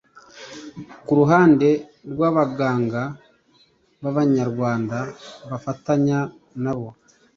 [1.05, 1.69] Ku ruhande
[2.11, 3.03] rw’abaganga
[4.01, 4.97] b’Abanyarwanda
[5.49, 6.19] bafatanya
[6.63, 6.87] nabo